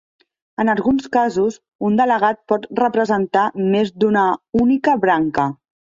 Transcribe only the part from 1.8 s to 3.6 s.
un delegat pot representar